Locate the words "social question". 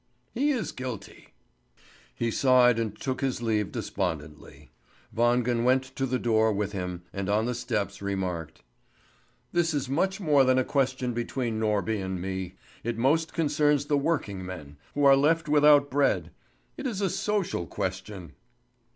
17.07-18.31